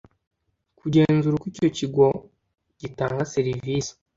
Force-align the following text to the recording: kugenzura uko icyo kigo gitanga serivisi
kugenzura 0.79 1.33
uko 1.35 1.45
icyo 1.51 1.69
kigo 1.77 2.05
gitanga 2.81 3.29
serivisi 3.33 3.91